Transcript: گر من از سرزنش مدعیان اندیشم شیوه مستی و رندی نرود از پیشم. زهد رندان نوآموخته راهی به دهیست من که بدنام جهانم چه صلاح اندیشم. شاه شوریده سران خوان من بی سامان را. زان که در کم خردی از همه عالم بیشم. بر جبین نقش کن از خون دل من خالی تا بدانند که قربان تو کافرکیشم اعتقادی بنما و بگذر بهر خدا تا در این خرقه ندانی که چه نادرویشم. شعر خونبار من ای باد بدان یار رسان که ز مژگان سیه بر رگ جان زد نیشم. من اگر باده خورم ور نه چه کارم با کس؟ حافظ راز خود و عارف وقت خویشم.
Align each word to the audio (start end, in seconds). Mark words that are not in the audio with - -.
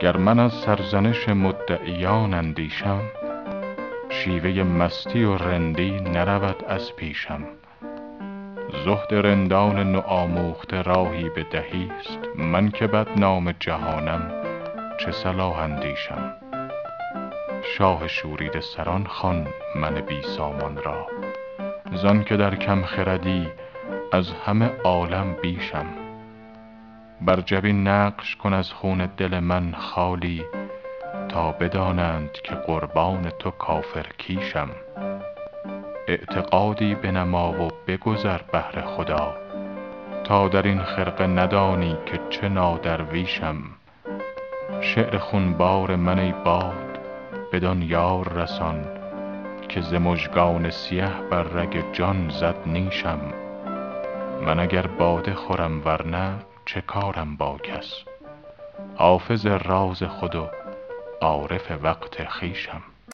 گر 0.00 0.16
من 0.16 0.38
از 0.38 0.52
سرزنش 0.52 1.28
مدعیان 1.28 2.34
اندیشم 2.34 3.00
شیوه 4.10 4.62
مستی 4.62 5.24
و 5.24 5.36
رندی 5.36 5.90
نرود 5.90 6.64
از 6.68 6.96
پیشم. 6.96 7.42
زهد 8.84 9.26
رندان 9.26 9.92
نوآموخته 9.92 10.82
راهی 10.82 11.28
به 11.28 11.42
دهیست 11.42 12.18
من 12.36 12.70
که 12.70 12.86
بدنام 12.86 13.52
جهانم 13.52 14.32
چه 15.00 15.12
صلاح 15.12 15.58
اندیشم. 15.58 16.34
شاه 17.76 18.08
شوریده 18.08 18.60
سران 18.60 19.04
خوان 19.04 19.46
من 19.76 19.94
بی 19.94 20.22
سامان 20.22 20.76
را. 20.84 21.06
زان 21.92 22.24
که 22.24 22.36
در 22.36 22.54
کم 22.54 22.82
خردی 22.82 23.48
از 24.12 24.32
همه 24.46 24.70
عالم 24.84 25.36
بیشم. 25.42 26.09
بر 27.22 27.40
جبین 27.40 27.88
نقش 27.88 28.36
کن 28.36 28.52
از 28.52 28.72
خون 28.72 29.06
دل 29.16 29.38
من 29.38 29.74
خالی 29.78 30.44
تا 31.28 31.52
بدانند 31.52 32.32
که 32.32 32.54
قربان 32.54 33.30
تو 33.38 33.50
کافرکیشم 33.50 34.68
اعتقادی 36.08 36.94
بنما 36.94 37.52
و 37.52 37.68
بگذر 37.86 38.40
بهر 38.52 38.80
خدا 38.80 39.34
تا 40.24 40.48
در 40.48 40.62
این 40.62 40.82
خرقه 40.82 41.26
ندانی 41.26 41.96
که 42.06 42.20
چه 42.30 42.48
نادرویشم. 42.48 43.56
شعر 44.80 45.18
خونبار 45.18 45.96
من 45.96 46.18
ای 46.18 46.34
باد 46.44 46.98
بدان 47.52 47.82
یار 47.82 48.32
رسان 48.32 48.84
که 49.68 49.80
ز 49.80 49.94
مژگان 49.94 50.70
سیه 50.70 51.10
بر 51.30 51.42
رگ 51.42 51.92
جان 51.92 52.28
زد 52.28 52.56
نیشم. 52.66 53.20
من 54.46 54.60
اگر 54.60 54.86
باده 54.86 55.34
خورم 55.34 55.82
ور 55.84 56.06
نه 56.06 56.32
چه 56.74 56.80
کارم 56.80 57.36
با 57.36 57.58
کس؟ 57.58 57.94
حافظ 58.96 59.46
راز 59.46 60.02
خود 60.02 60.34
و 60.34 60.48
عارف 61.20 61.72
وقت 61.82 62.24
خویشم. 62.28 62.82